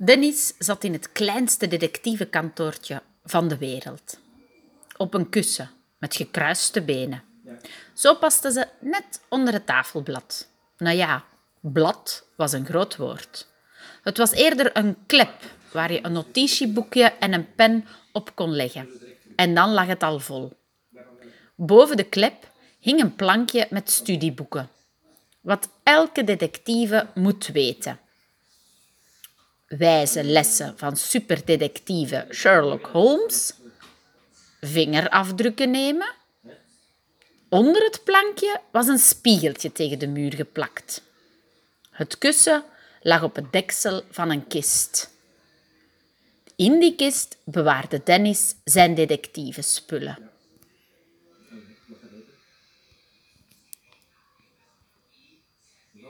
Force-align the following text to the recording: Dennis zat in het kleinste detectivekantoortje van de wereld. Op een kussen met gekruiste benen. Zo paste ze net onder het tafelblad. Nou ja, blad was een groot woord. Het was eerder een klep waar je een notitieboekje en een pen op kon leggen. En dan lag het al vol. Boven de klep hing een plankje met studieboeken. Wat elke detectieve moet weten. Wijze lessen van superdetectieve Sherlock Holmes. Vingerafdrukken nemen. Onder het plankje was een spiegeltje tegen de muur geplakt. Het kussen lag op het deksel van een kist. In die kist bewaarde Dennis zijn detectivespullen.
Dennis 0.00 0.54
zat 0.58 0.84
in 0.84 0.92
het 0.92 1.12
kleinste 1.12 1.68
detectivekantoortje 1.68 3.02
van 3.24 3.48
de 3.48 3.58
wereld. 3.58 4.20
Op 4.96 5.14
een 5.14 5.28
kussen 5.28 5.70
met 5.98 6.16
gekruiste 6.16 6.82
benen. 6.82 7.22
Zo 7.94 8.14
paste 8.14 8.52
ze 8.52 8.66
net 8.80 9.20
onder 9.28 9.52
het 9.52 9.66
tafelblad. 9.66 10.48
Nou 10.76 10.96
ja, 10.96 11.24
blad 11.60 12.26
was 12.36 12.52
een 12.52 12.66
groot 12.66 12.96
woord. 12.96 13.46
Het 14.02 14.18
was 14.18 14.30
eerder 14.30 14.76
een 14.76 14.96
klep 15.06 15.34
waar 15.72 15.92
je 15.92 16.04
een 16.04 16.12
notitieboekje 16.12 17.02
en 17.02 17.32
een 17.32 17.54
pen 17.54 17.86
op 18.12 18.34
kon 18.34 18.50
leggen. 18.50 18.88
En 19.36 19.54
dan 19.54 19.70
lag 19.70 19.86
het 19.86 20.02
al 20.02 20.20
vol. 20.20 20.52
Boven 21.54 21.96
de 21.96 22.04
klep 22.04 22.50
hing 22.78 23.00
een 23.00 23.14
plankje 23.14 23.66
met 23.70 23.90
studieboeken. 23.90 24.68
Wat 25.40 25.68
elke 25.82 26.24
detectieve 26.24 27.06
moet 27.14 27.46
weten. 27.46 27.98
Wijze 29.68 30.24
lessen 30.24 30.78
van 30.78 30.96
superdetectieve 30.96 32.26
Sherlock 32.30 32.86
Holmes. 32.86 33.52
Vingerafdrukken 34.60 35.70
nemen. 35.70 36.14
Onder 37.48 37.84
het 37.84 38.04
plankje 38.04 38.60
was 38.70 38.86
een 38.86 38.98
spiegeltje 38.98 39.72
tegen 39.72 39.98
de 39.98 40.06
muur 40.06 40.34
geplakt. 40.34 41.02
Het 41.90 42.18
kussen 42.18 42.64
lag 43.02 43.22
op 43.22 43.36
het 43.36 43.52
deksel 43.52 44.02
van 44.10 44.30
een 44.30 44.46
kist. 44.46 45.10
In 46.56 46.80
die 46.80 46.94
kist 46.94 47.36
bewaarde 47.44 48.00
Dennis 48.04 48.54
zijn 48.64 48.94
detectivespullen. 48.94 50.27